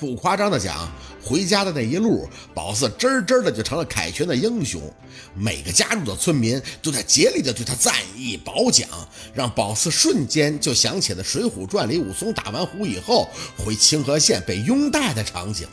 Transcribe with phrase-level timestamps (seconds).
[0.00, 0.90] 不夸张的讲，
[1.22, 4.80] 回家的那一路，宝四真真的就成了凯旋的英雄。
[5.34, 8.88] 每个加入的村民都在竭力的对他赞誉褒奖，
[9.34, 13.28] 让宝四瞬间就想起了《水浒传》里武松打完虎以后
[13.58, 15.68] 回清河县被拥戴的场景。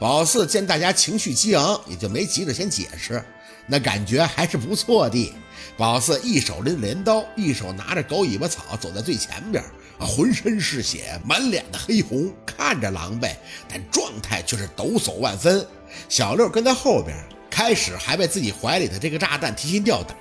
[0.00, 3.24] 宝四见大家情绪激昂，也就没急着先解释，
[3.68, 5.32] 那感觉还是不错的。
[5.76, 9.62] 宝四一手拎镰刀，一手拿着狗尾巴草，走在最前边。
[10.06, 13.34] 浑身是血，满脸的黑红，看着狼狈，
[13.68, 15.66] 但状态却是抖擞万分。
[16.08, 17.16] 小六跟在后边，
[17.50, 20.16] 开始还为自己怀里的这个炸弹提心吊胆，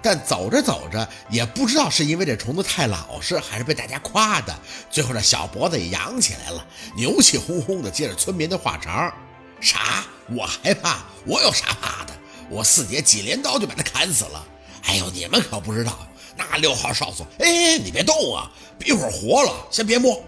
[0.00, 4.54] 但走着走着，也不知道是因为这虫子太老实，还是被大家夸的，
[4.90, 9.12] 最后这小脖子也扬起来了，牛气哄哄的接着村民的话茬
[9.60, 10.04] ：“啥？
[10.30, 11.04] 我害怕？
[11.26, 12.12] 我有啥怕的？
[12.48, 14.46] 我四姐几镰刀就把他砍死了。
[14.84, 18.50] 哎呦，你们可不知道。”那六号少佐，哎，你别动啊，
[18.84, 20.22] 一会儿活了，先别摸。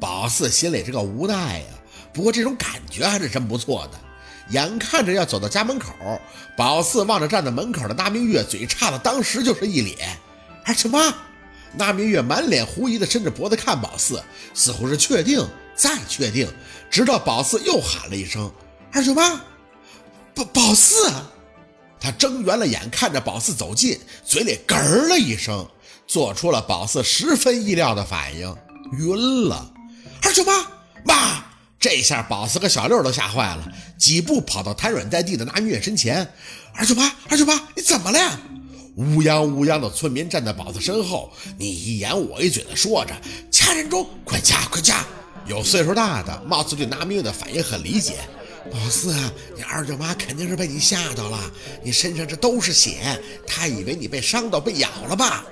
[0.00, 1.66] 宝四心里这个无奈呀，
[2.12, 4.00] 不过这种感觉还是真不错的。
[4.50, 5.92] 眼看着要走到家门口，
[6.56, 10.18] 宝四望着站在门口的那明月，嘴叉的当时就是一脸。
[10.64, 11.14] 二舅妈，
[11.72, 16.46] 那明月满脸狐疑的伸着脖子看宝四，似乎是确定再确定，
[16.90, 18.52] 直到宝四又喊了一声
[18.92, 19.40] ：“二舅妈，
[20.34, 21.10] 宝宝四。”
[22.04, 25.66] 他睁圆了眼，看着宝四走近，嘴里咯儿了一声，
[26.06, 28.54] 做出了宝四十分意料的反应，
[28.98, 29.72] 晕了。
[30.22, 30.52] 二舅妈，
[31.06, 31.46] 妈！
[31.80, 33.66] 这下宝四和小六都吓坏了，
[33.98, 36.30] 几步跑到瘫软在地的那明月身前。
[36.74, 38.38] 二舅妈，二舅妈，你怎么了？
[38.96, 43.14] 乌泱乌泱的村民站在宝四身后，你一言我一嘴的说着
[43.50, 45.06] ：“掐人中，快掐，快掐！”
[45.48, 48.18] 有岁数大的，貌似对拿命的反应很理解。
[48.72, 49.14] 宝四，
[49.56, 51.38] 你二舅妈肯定是被你吓到了，
[51.82, 55.44] 你身上这都是血，她以为你被伤到、被咬了吧？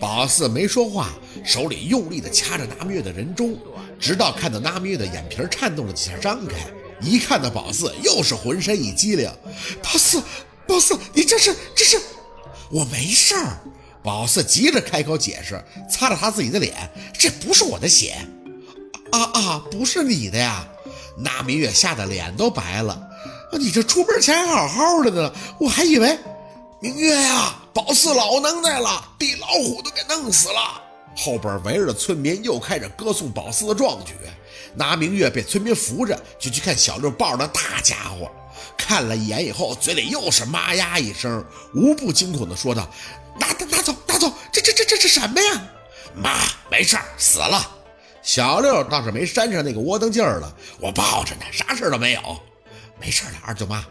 [0.00, 1.10] 宝四没说话，
[1.44, 3.56] 手里用力地掐着那明月的人中，
[4.00, 6.56] 直到看到那明月的眼皮颤动了几下，张开，
[7.00, 9.30] 一看到宝四，又是浑身一激灵。
[9.82, 10.22] 宝四，
[10.66, 12.00] 宝四，你这是这是？
[12.70, 13.58] 我没事儿。
[14.02, 16.74] 宝四急着开口解释，擦了擦自己的脸，
[17.12, 18.16] 这不是我的血。
[19.12, 20.66] 啊啊，不是你的呀。
[21.16, 23.00] 那明月吓得脸都白了，
[23.52, 26.18] 你这出门前还好好的呢，我还以为
[26.80, 30.82] 明月呀，宝四老能耐了，地老虎都给弄死了。
[31.16, 34.14] 后边围着的村民又开始歌颂宝四的壮举。
[34.74, 38.28] 那明月被村民扶着，就去看小六抱着大家伙，
[38.76, 42.90] 看了一眼以后，嘴里又是妈呀一声，无不惊恐地说道
[43.38, 45.62] ：“拿拿拿走，拿走，这这这这是什么呀？
[46.16, 46.30] 妈，
[46.68, 47.70] 没事儿，死了。”
[48.24, 52.20] 小六倒是没山上那个窝囊劲儿了，我抱着呢，啥事都没有，
[52.98, 53.84] 没事的，二舅妈。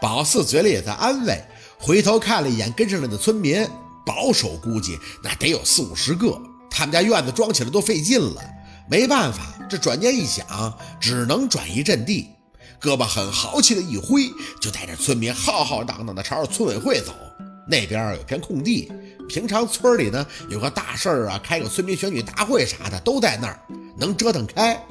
[0.00, 1.40] 宝四嘴里也在安慰，
[1.78, 3.64] 回头看了一眼跟上来的村民，
[4.04, 6.36] 保守估计那得有四五十个，
[6.68, 8.42] 他们家院子装起来都费劲了，
[8.90, 9.40] 没办法，
[9.70, 12.30] 这转念一想，只能转移阵地，
[12.80, 14.28] 胳膊很豪气的一挥，
[14.60, 17.14] 就带着村民浩浩荡荡的朝着村委会走。
[17.68, 18.90] 那边有片空地。
[19.28, 23.60] 平常村里呢有个大事儿啊，开个村民选举大会啥的都在那儿，
[23.96, 24.82] 能折腾开。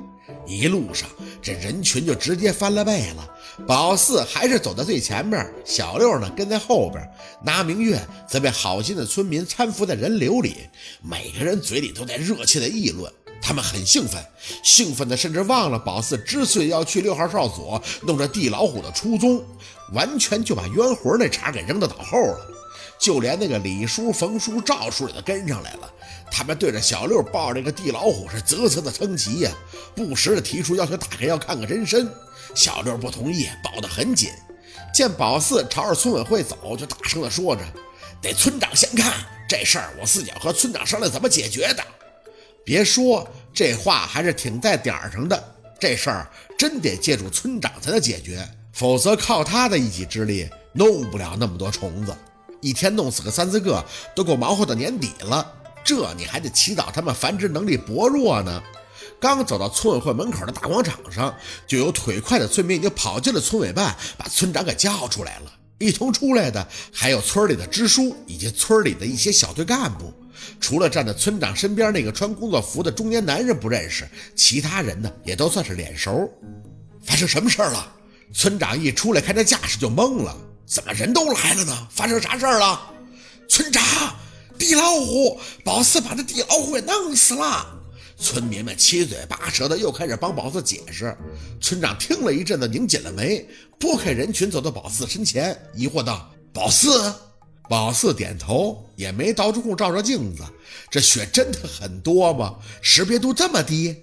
[0.46, 1.10] 一路上
[1.42, 3.28] 这人群就直接翻了倍了。
[3.66, 7.04] 宝四还是走在最前面，小六呢跟在后边，
[7.44, 8.00] 拿明月
[8.30, 10.56] 则被好心的村民搀扶在人流里。
[11.02, 13.12] 每个人嘴里都在热切的议论，
[13.42, 14.24] 他们很兴奋，
[14.64, 19.44] 兴奋的甚至忘了宝四之所以要去六号哨所弄这地老虎的初衷，
[19.94, 22.40] 完全就把冤魂那茬给扔到脑后了。
[23.00, 25.92] 就连那个李叔、冯叔、赵叔也都跟上来了。
[26.32, 29.52] 他们对着小六抱着个地老虎是啧啧的称奇呀，
[29.96, 32.12] 不时的提出要求打开要看个真身。
[32.56, 34.30] 小六不同意，抱得很紧。
[34.94, 37.62] 见宝四朝着村委会走，就大声的说着
[38.22, 39.14] ：“得村长先看
[39.48, 41.84] 这事儿，我四脚和村长商量怎么解决的。”
[42.66, 45.56] 别说这话还是挺在点儿上的。
[45.80, 46.28] 这事儿
[46.58, 52.16] 真得借助村长才能解决，否则靠他的一己之力弄不了那么多虫子。
[52.62, 53.84] 一天弄死个三四个
[54.16, 55.54] 都够忙活到年底了，
[55.84, 58.62] 这你还得祈祷他们繁殖能力薄弱呢。
[59.20, 61.36] 刚走到村委会门口的大广场上，
[61.66, 65.52] 就有腿快的村民已经跑进了村委办，把村长给叫出来了。
[65.80, 70.14] 一同出来的还有村里的支书以及村里的一些小队干部。
[70.60, 76.30] 除了站在村长身边那个穿工作服的中年男人不认识，其他人呢也都算是脸熟。
[77.04, 77.92] 发生什么事儿了？
[78.34, 80.36] 村长一出来，看这架势就懵了。
[80.68, 81.88] 怎么人都来了呢？
[81.90, 82.92] 发生啥事儿了？
[83.48, 83.82] 村长，
[84.60, 87.66] 地老虎，宝四把那地老虎给弄死了。
[88.20, 91.18] 村民们七嘴八舌的又开始帮宝四解释。
[91.62, 93.48] 村长听了一阵子，拧紧了眉，
[93.80, 97.14] 拨开人群，走到宝四身前，疑惑道：“宝四。”
[97.70, 100.44] 宝四点头，也没倒出空照照镜子。
[100.90, 102.56] 这血真的很多吗？
[102.82, 103.96] 识别度这么低？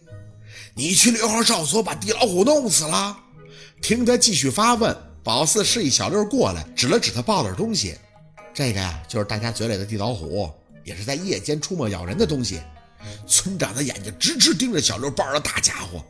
[0.74, 3.16] 你去六号哨所把地老虎弄死了？
[3.82, 7.96] 听他继续发问，宝四示意小六过来，指了指他抱的东西。
[8.52, 10.52] 这个呀，就是大家嘴里的地老虎，
[10.84, 12.60] 也是在夜间出没咬人的东西。
[13.26, 16.04] 村长的眼睛直直盯着小六抱的大家伙，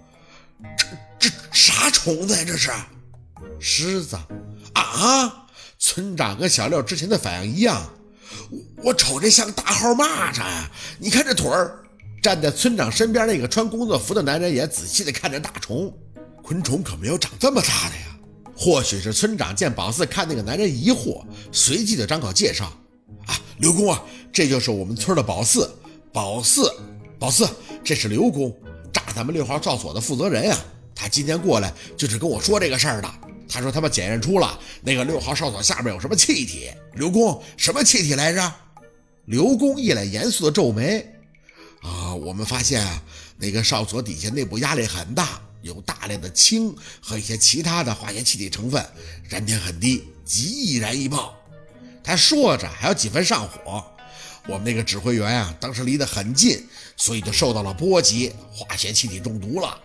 [0.76, 2.44] 这这啥虫子呀？
[2.44, 2.70] 这是
[3.60, 4.18] 狮子
[4.74, 5.46] 啊！
[5.78, 7.88] 村长跟小六之前的反应一样，
[8.82, 10.70] 我瞅这像大号蚂蚱呀！
[10.98, 11.80] 你看这腿儿。
[12.22, 15.94] 站在村长身边那个穿工作服的男人也仔细地看着大虫，
[16.42, 18.03] 昆虫可没有长这么大的呀。
[18.56, 22.72] 或许是村长见宝四看那个男人疑惑，随即就张口介绍
[23.26, 24.02] ：“啊，刘工啊，
[24.32, 25.68] 这就是我们村的宝四，
[26.12, 26.72] 宝四，
[27.18, 27.48] 宝四，
[27.82, 28.54] 这是刘工，
[28.92, 30.56] 炸咱们六号哨所的负责人呀。
[30.94, 33.12] 他今天过来就是跟我说这个事儿的。
[33.48, 36.70] 他说他们检验出了那个六号哨所下面有什么气体。
[36.94, 38.52] 刘工，什么气体来着？”
[39.26, 41.04] 刘工一脸严肃的皱眉。
[41.82, 43.02] 啊，我们发现啊，
[43.36, 48.84] 那个哨所底下内部压力很大，有大量的氢和一些其他的化学气体成分，
[49.30, 51.34] 燃点很低，极易燃易爆。
[52.02, 53.82] 他说着还有几分上火。
[54.46, 56.62] 我们那个指挥员啊，当时离得很近，
[56.98, 59.80] 所以就受到了波及，化学气体中毒了。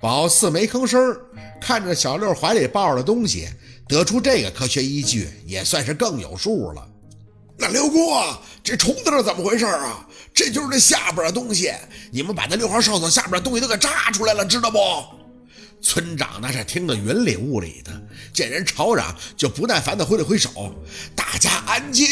[0.00, 1.14] 宝四没吭声，
[1.60, 3.50] 看着小六怀里抱着的东西，
[3.86, 6.88] 得出这个科学依据，也算是更有数了。
[7.58, 10.08] 那刘工啊，这虫子是怎么回事啊？
[10.34, 11.72] 这就是这下边的东西，
[12.10, 14.78] 你们把那六号哨所下边的东西都给炸出来了，知道不？
[15.80, 18.02] 村长那是听得云里雾里的，
[18.32, 20.50] 见人吵嚷就不耐烦地挥了挥手，
[21.14, 22.08] 大家安静。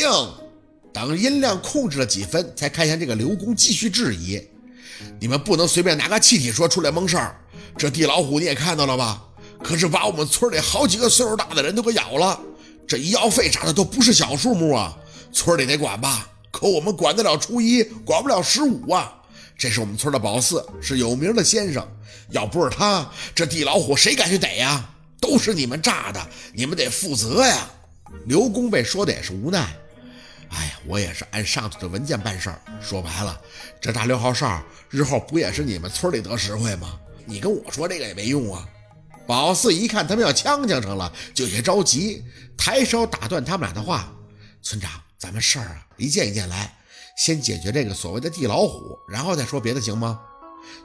[0.92, 4.42] 等音量控制了几分，才看向这个刘工继续质疑：
[5.20, 7.40] 你们不能随便拿个气体说出来蒙事儿。
[7.78, 9.22] 这地老虎你也看到了吧？
[9.62, 12.40] 可是把我们村里好几个岁数大的人都给咬了，
[12.88, 14.96] 这医药费啥的都不是小数目啊。
[15.32, 16.28] 村里得管吧？
[16.50, 19.14] 可我们管得了初一，管不了十五啊！
[19.56, 21.86] 这是我们村的宝四，是有名的先生。
[22.30, 24.88] 要不是他，这地老虎谁敢去逮呀？
[25.20, 27.70] 都是你们炸的，你们得负责呀！
[28.26, 29.58] 刘工被说的也是无奈。
[30.48, 32.60] 哎呀，我也是按上头的文件办事儿。
[32.80, 33.40] 说白了，
[33.80, 36.98] 这炸六号哨，日后不也是你们村里得实惠吗？
[37.26, 38.66] 你跟我说这个也没用啊！
[39.26, 42.24] 宝四一看他们要呛呛上了，就有些着急，
[42.56, 44.12] 抬手打断他们俩的话
[44.62, 46.74] ：“村长。”咱们事儿啊，一件一件来，
[47.14, 50.18] 先解决这个所谓的地老虎，然后再说别的，行吗？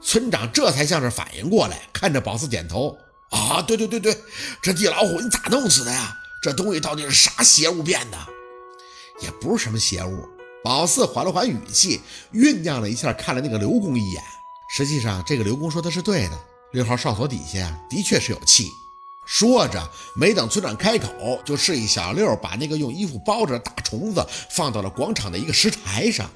[0.01, 2.97] 村长这才像是反应过来，看着宝四点头。
[3.29, 4.17] 啊，对对对对，
[4.61, 6.13] 这地老虎你咋弄死的呀？
[6.43, 8.17] 这东西到底是啥邪物变的？
[9.21, 10.27] 也不是什么邪物。
[10.63, 12.01] 宝四缓了缓语气，
[12.33, 14.21] 酝酿了一下，看了那个刘工一眼。
[14.75, 16.37] 实际上，这个刘工说的是对的，
[16.73, 18.69] 六号哨所底下的确是有气。
[19.25, 19.81] 说着，
[20.15, 26.29] 没等村长开口，就示意小六把那个用衣服包着的大虫子放到了广场的一个石台上。